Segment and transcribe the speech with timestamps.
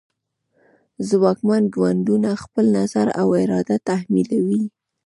[1.07, 4.63] ځواکمن ګوندونه خپل نظر او اراده تحمیلوي